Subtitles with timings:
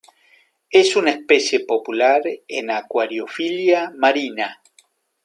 [0.71, 4.59] Es una especie popular en acuariofilia marina.